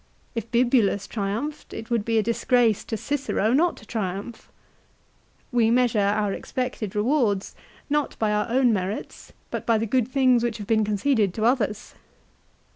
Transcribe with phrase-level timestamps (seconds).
[0.33, 4.49] If Bibulus triumphed it would be a disgrace to Cicero not to triumph.
[5.51, 7.53] We measure our expected rewards
[7.87, 11.45] not by our own merits but by the good things which have been conceded to
[11.45, 11.93] others.